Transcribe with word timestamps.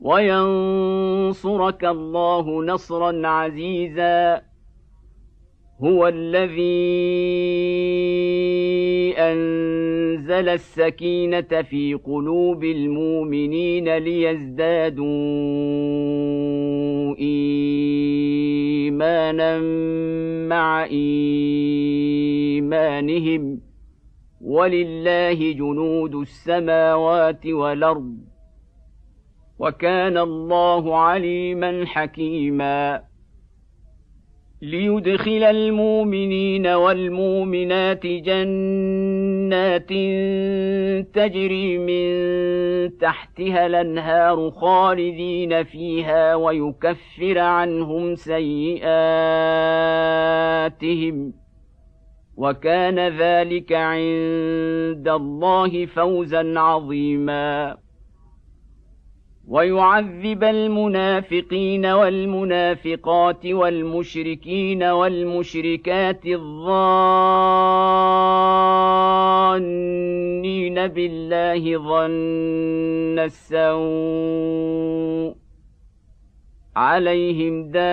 وينصرك 0.00 1.84
الله 1.84 2.64
نصرا 2.64 3.26
عزيزا. 3.28 4.42
هو 5.84 6.08
الذي 6.08 6.80
انزل 9.18 10.48
السكينه 10.48 11.62
في 11.62 11.94
قلوب 11.94 12.64
المؤمنين 12.64 13.96
ليزدادوا 13.96 15.04
ايمانا 18.88 19.58
مع 20.48 20.84
ايمانهم. 20.84 21.30
ولله 24.40 25.52
جنود 25.52 26.14
السماوات 26.14 27.46
والارض. 27.46 28.29
وكان 29.60 30.18
الله 30.18 30.96
عليما 30.96 31.86
حكيما. 31.86 33.02
ليدخل 34.62 35.44
المؤمنين 35.44 36.66
والمؤمنات 36.66 38.06
جنات 38.06 39.88
تجري 41.14 41.78
من 41.78 42.10
تحتها 42.98 43.66
الأنهار 43.66 44.50
خالدين 44.50 45.64
فيها 45.64 46.34
ويكفر 46.34 47.38
عنهم 47.38 48.14
سيئاتهم. 48.14 48.84
وكان 52.36 52.98
ذلك 52.98 53.72
عند 53.72 55.08
الله 55.08 55.86
فوزا 55.86 56.58
عظيما. 56.58 57.76
ويعذب 59.50 60.44
المنافقين 60.44 61.86
والمنافقات 61.86 63.46
والمشركين 63.46 64.82
والمشركات 64.82 66.26
الظانين 66.26 66.50
بالله 70.86 71.78
ظن 71.78 73.18
السوء 73.18 75.34
عليهم 76.76 77.70
دائرة 77.70 77.90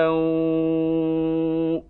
السوء 0.00 1.89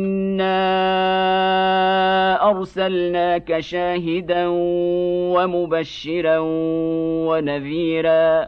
انا 0.41 2.41
ارسلناك 2.49 3.59
شاهدا 3.59 4.47
ومبشرا 5.35 6.37
ونذيرا 7.27 8.47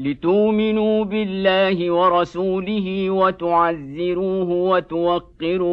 لتؤمنوا 0.00 1.04
بالله 1.04 1.90
ورسوله 1.90 3.10
وتعزروه 3.10 4.50
وتوقروه 4.70 5.66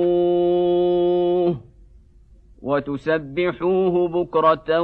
وتسبحوه 2.61 4.07
بكره 4.07 4.79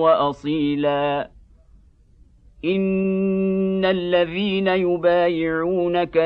واصيلا 0.00 1.30
ان 2.64 3.84
الذين 3.84 4.68
يبايعونك 4.68 6.16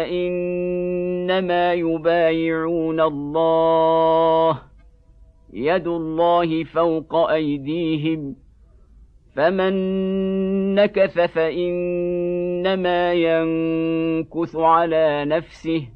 إنما 1.31 1.73
يبايعون 1.73 3.01
الله. 3.01 4.59
يد 5.53 5.87
الله 5.87 6.65
فوق 6.65 7.31
أيديهم. 7.31 8.37
فمن 9.37 9.75
نكث 10.75 11.21
فإنما 11.21 13.13
ينكث 13.13 14.57
على 14.57 15.25
نفسه. 15.25 15.89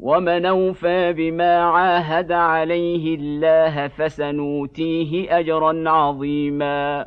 ومن 0.00 0.46
أوفى 0.46 1.12
بما 1.12 1.58
عاهد 1.58 2.32
عليه 2.32 3.14
الله 3.14 3.88
فسنؤتيه 3.88 5.38
أجرا 5.38 5.90
عظيما. 5.90 7.06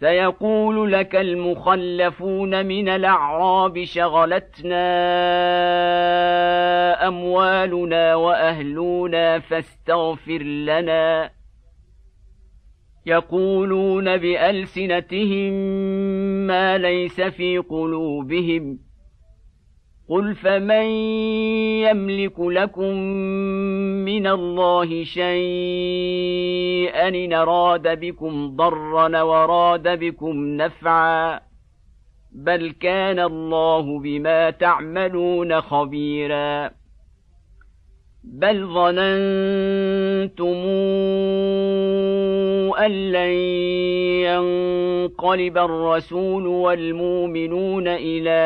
سيقول 0.00 0.92
لك 0.92 1.16
المخلفون 1.16 2.66
من 2.66 2.88
الأعراب 2.88 3.84
شغلتنا 3.84 4.88
أموالنا 7.08 8.14
وأهلنا 8.14 9.38
فاستغفر 9.38 10.42
لنا. 10.42 11.30
يقولون 13.06 14.16
بألسنتهم 14.16 15.52
ما 16.46 16.78
ليس 16.78 17.20
في 17.20 17.58
قلوبهم. 17.58 18.89
قل 20.10 20.34
فمن 20.34 20.84
يملك 21.86 22.40
لكم 22.40 22.94
من 24.04 24.26
الله 24.26 25.04
شيئا 25.04 27.08
ان 27.08 27.32
اراد 27.32 28.00
بكم 28.00 28.56
ضرا 28.56 29.22
وراد 29.22 29.98
بكم 29.98 30.56
نفعا 30.56 31.40
بل 32.32 32.70
كان 32.70 33.20
الله 33.20 33.98
بما 33.98 34.50
تعملون 34.50 35.60
خبيرا 35.60 36.70
بل 38.24 38.66
ظننتم 38.66 40.56
ان 42.78 42.90
لن 43.12 43.32
ينقلب 44.28 45.58
الرسول 45.58 46.46
والمؤمنون 46.46 47.88
إلى 47.88 48.40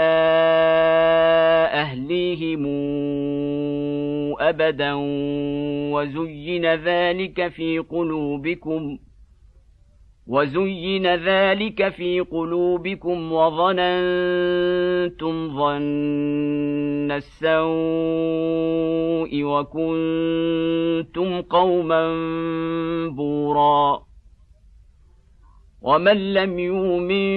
اهليهم 1.73 2.65
ابدا 4.41 4.93
وزين 5.93 6.75
ذلك 6.75 7.49
في 7.49 7.79
قلوبكم 7.79 8.99
وزين 10.27 11.15
ذلك 11.15 11.89
في 11.89 12.21
قلوبكم 12.21 13.33
وظننتم 13.33 13.89
ظن 15.57 17.13
السوء 17.13 17.65
وكنتم 19.45 21.41
قوما 21.41 22.17
بورا 23.09 24.03
ومن 25.83 26.35
لم 26.35 26.59
يؤمن 26.59 27.35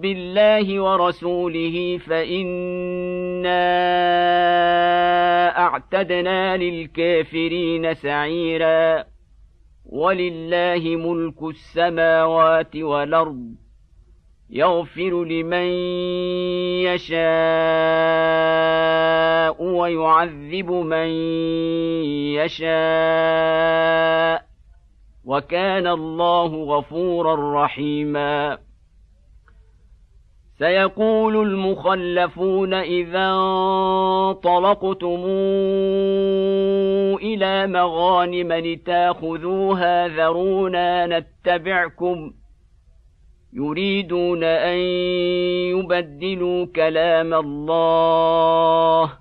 بالله 0.00 0.80
ورسوله 0.80 1.98
فانا 1.98 3.64
اعتدنا 5.58 6.56
للكافرين 6.56 7.94
سعيرا 7.94 9.13
ولله 9.94 10.96
ملك 10.96 11.42
السماوات 11.42 12.76
والأرض 12.76 13.54
يغفر 14.50 15.24
لمن 15.24 15.66
يشاء 16.90 17.24
ويعذب 19.62 20.70
من 20.70 21.08
يشاء 22.42 23.74
وكان 25.24 25.86
الله 25.86 26.64
غفورا 26.64 27.64
رحيما. 27.64 28.58
سيقول 30.58 31.36
المخلفون 31.36 32.74
إذا 32.74 33.30
انطلقتم 34.30 35.22
إلى 37.22 37.66
مغانم 37.66 38.52
لتأخذوها 38.52 40.08
ذرونا 40.08 41.06
نتبعكم 41.06 42.32
يريدون 43.52 44.44
أن 44.44 44.78
يبدلوا 45.74 46.66
كلام 46.66 47.34
الله 47.34 49.12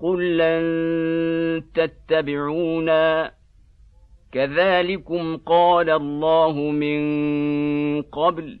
قل 0.00 0.36
لن 0.36 1.62
تتبعونا 1.74 3.32
كذلكم 4.32 5.36
قال 5.36 5.90
الله 5.90 6.52
من 6.52 8.02
قبل 8.02 8.60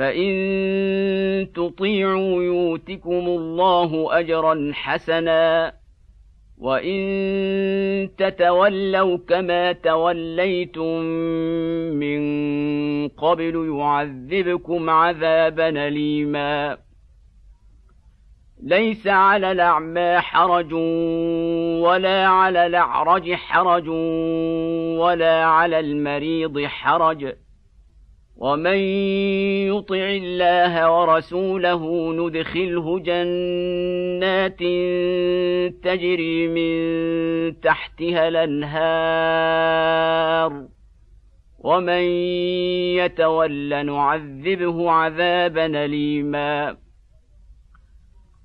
فان 0.00 1.52
تطيعوا 1.52 2.42
يؤتكم 2.42 3.26
الله 3.26 4.18
اجرا 4.18 4.70
حسنا 4.74 5.72
وان 6.58 8.10
تتولوا 8.18 9.18
كما 9.28 9.72
توليتم 9.72 11.00
من 12.00 12.20
قبل 13.08 13.76
يعذبكم 13.78 14.90
عذابا 14.90 15.68
اليما 15.68 16.78
ليس 18.62 19.06
على 19.06 19.52
الاعمى 19.52 20.20
حرج 20.20 20.72
ولا 21.82 22.26
على 22.26 22.66
الاعرج 22.66 23.34
حرج 23.34 23.88
ولا 24.98 25.44
على 25.44 25.80
المريض 25.80 26.64
حرج 26.64 27.32
ومن 28.40 28.78
يطع 29.68 30.04
الله 30.22 31.00
ورسوله 31.00 32.12
ندخله 32.12 32.98
جنات 32.98 34.58
تجري 35.84 36.48
من 36.48 36.74
تحتها 37.60 38.28
الانهار 38.28 39.70
ومن 41.58 42.02
يتول 43.00 43.86
نعذبه 43.86 44.90
عذابا 44.90 45.66
اليما 45.66 46.76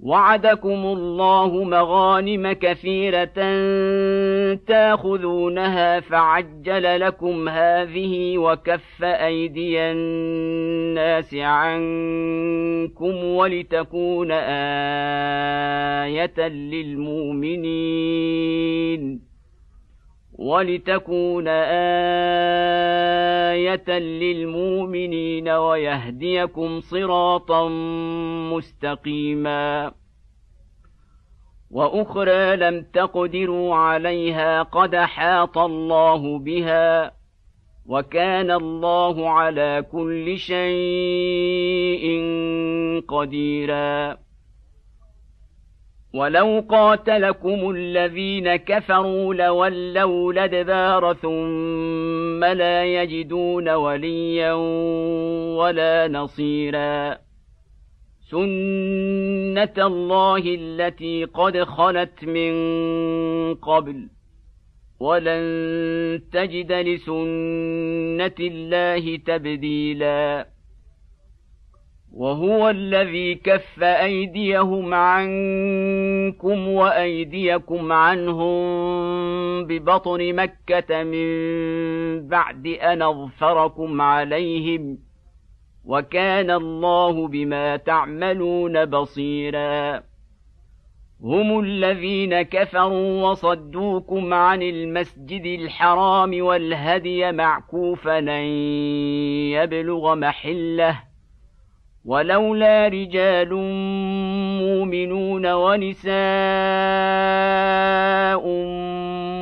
وعدكم 0.00 0.86
الله 0.86 1.64
مغانم 1.64 2.52
كثيرة 2.52 3.34
تاخذونها 4.66 6.00
فعجل 6.00 7.00
لكم 7.00 7.48
هذه 7.48 8.38
وكف 8.38 9.04
أيدي 9.04 9.78
الناس 9.80 11.34
عنكم 11.34 13.24
ولتكون 13.24 14.32
آية 16.02 16.48
للمؤمنين. 16.48 18.25
ولتكون 20.46 21.48
آية 23.48 23.98
للمؤمنين 23.98 25.48
ويهديكم 25.48 26.80
صراطا 26.80 27.68
مستقيما 28.52 29.92
وأخرى 31.70 32.56
لم 32.56 32.82
تقدروا 32.92 33.74
عليها 33.74 34.62
قد 34.62 34.96
حاط 34.96 35.58
الله 35.58 36.38
بها 36.38 37.12
وكان 37.86 38.50
الله 38.50 39.30
على 39.30 39.84
كل 39.92 40.38
شيء 40.38 42.06
قديرا 43.08 44.25
ولو 46.16 46.64
قاتلكم 46.68 47.70
الذين 47.70 48.56
كفروا 48.56 49.34
لولوا 49.34 50.32
الادبار 50.32 51.14
ثم 51.14 52.44
لا 52.44 52.84
يجدون 52.84 53.68
وليا 53.68 54.52
ولا 55.60 56.08
نصيرا 56.08 57.18
سنه 58.30 59.86
الله 59.86 60.42
التي 60.46 61.24
قد 61.24 61.62
خلت 61.62 62.24
من 62.24 62.54
قبل 63.54 64.08
ولن 65.00 65.42
تجد 66.32 66.72
لسنه 66.72 68.38
الله 68.40 69.16
تبديلا 69.16 70.46
وهو 72.16 72.70
الذي 72.70 73.34
كف 73.34 73.82
أيديهم 73.82 74.94
عنكم 74.94 76.68
وأيديكم 76.68 77.92
عنهم 77.92 78.56
ببطن 79.66 80.34
مكة 80.34 81.02
من 81.02 81.28
بعد 82.28 82.66
أن 82.66 83.02
اظفركم 83.02 84.00
عليهم 84.00 84.98
وكان 85.84 86.50
الله 86.50 87.28
بما 87.28 87.76
تعملون 87.76 88.84
بصيرا. 88.84 90.02
هم 91.22 91.60
الذين 91.60 92.42
كفروا 92.42 93.30
وصدوكم 93.30 94.34
عن 94.34 94.62
المسجد 94.62 95.60
الحرام 95.60 96.42
والهدي 96.42 97.32
معكوفا 97.32 98.18
أن 98.18 98.46
يبلغ 99.52 100.14
محلة 100.14 101.05
ولولا 102.06 102.88
رجال 102.88 103.54
مؤمنون 104.62 105.46
ونساء 105.52 106.16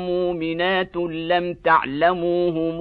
مؤمنات 0.09 0.97
لم 0.97 1.55
تعلموهم 1.65 2.81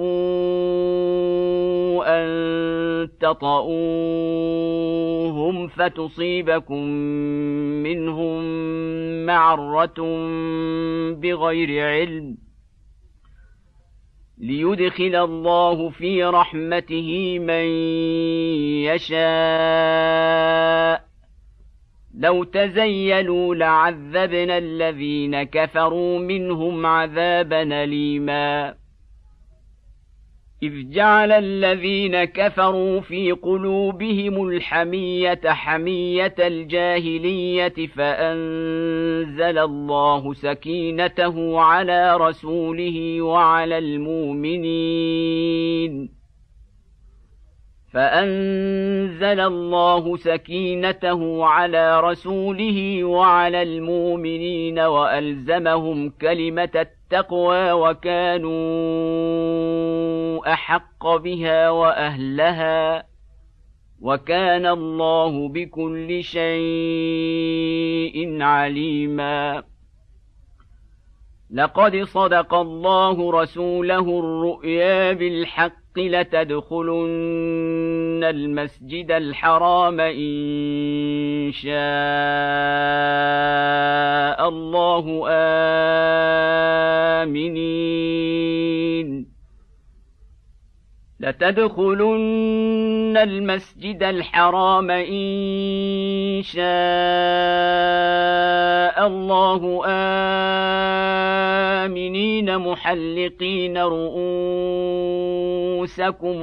أن 2.02 3.08
تطئوهم 3.20 3.66
فتصيبكم 5.68 6.84
منهم 7.82 8.44
معرة 9.26 10.00
بغير 11.12 11.84
علم 11.88 12.36
ليدخل 14.38 15.16
الله 15.16 15.90
في 15.90 16.24
رحمته 16.24 17.38
من 17.38 17.64
يشاء. 18.84 21.04
لو 22.18 22.44
تزيلوا 22.44 23.54
لعذبنا 23.54 24.58
الذين 24.58 25.42
كفروا 25.42 26.18
منهم 26.18 26.86
عذابا 26.86 27.84
أليما. 27.84 28.74
إذ 30.64 30.90
جعل 30.90 31.32
الذين 31.32 32.24
كفروا 32.24 33.00
في 33.00 33.32
قلوبهم 33.32 34.48
الحمية 34.48 35.40
حمية 35.44 36.34
الجاهلية 36.38 37.86
فأنزل 37.86 39.58
الله 39.58 40.32
سكينته 40.34 41.60
على 41.60 42.16
رسوله 42.16 43.22
وعلى 43.22 43.78
المؤمنين. 43.78 45.04
فأنزل 47.92 49.40
الله 49.40 50.16
سكينته 50.16 51.44
على 51.44 52.00
رسوله 52.00 53.04
وعلى 53.04 53.62
المؤمنين 53.62 54.78
وألزمهم 54.78 56.10
كلمة 56.10 56.70
التقوى 56.74 57.72
وكانوا 57.72 58.54
أحق 60.46 61.16
بها 61.16 61.70
وأهلها 61.70 63.04
وكان 64.00 64.66
الله 64.66 65.48
بكل 65.48 66.24
شيء 66.24 68.42
عليما. 68.42 69.62
لقد 71.50 72.02
صدق 72.02 72.54
الله 72.54 73.42
رسوله 73.42 74.18
الرؤيا 74.18 75.12
بالحق 75.12 75.74
لتدخلن 75.96 77.04
المسجد 78.24 79.10
الحرام 79.10 80.00
إن 80.00 81.52
شاء 81.52 81.74
الله 84.48 85.24
آمنين. 87.22 89.33
لتدخلن 91.20 93.16
المسجد 93.16 94.02
الحرام 94.02 94.90
إن 94.90 96.42
شاء 96.42 96.64
الله 99.06 99.82
آمنين 101.84 102.58
محلقين 102.58 103.78
رؤوسكم 103.78 104.14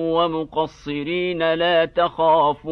ومقصرين 0.02 1.54
لا 1.54 1.86
تخافون 1.86 2.72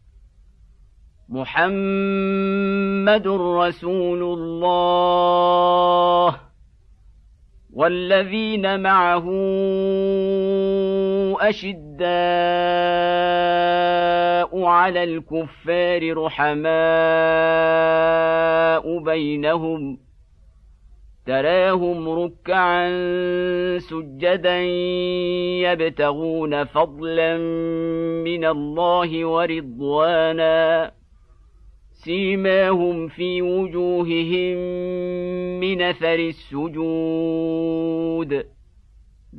محمد 1.31 3.27
رسول 3.27 4.23
الله 4.23 6.37
والذين 7.73 8.79
معه 8.79 9.25
أشداء 11.41 12.01
على 14.63 15.03
الكفار 15.03 16.17
رحماء 16.17 16.71
بينهم 18.99 19.97
تراهم 21.25 22.09
ركعا 22.09 22.89
سجدا 23.77 24.61
يبتغون 25.61 26.63
فضلا 26.63 27.37
من 28.23 28.45
الله 28.45 29.25
ورضوانا. 29.25 30.91
سيماهم 32.03 33.07
في 33.07 33.41
وجوههم 33.41 34.57
من 35.59 35.81
أثر 35.81 36.19
السجود. 36.19 36.71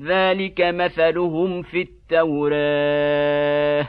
ذلك 0.03 0.61
مثلهم 0.61 1.63
في 1.63 1.83
التوراة. 1.83 3.89